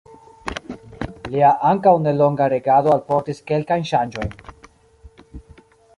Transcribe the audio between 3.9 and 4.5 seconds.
ŝanĝojn.